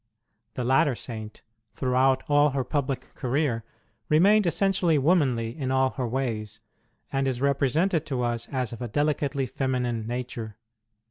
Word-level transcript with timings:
The 0.55 0.63
latter 0.63 0.95
Saint, 0.95 1.43
throughout 1.75 2.23
all 2.27 2.49
her 2.49 2.63
public 2.63 3.13
career, 3.13 3.63
remained 4.09 4.47
essentially 4.47 4.97
womanly 4.97 5.55
in 5.55 5.69
all 5.69 5.91
her 5.91 6.07
ways, 6.07 6.59
and 7.13 7.27
is 7.27 7.39
represented 7.39 8.03
to 8.07 8.23
us 8.23 8.49
as 8.49 8.73
of 8.73 8.81
a 8.81 8.87
delicately 8.87 9.45
feminine 9.45 10.07
nature. 10.07 10.57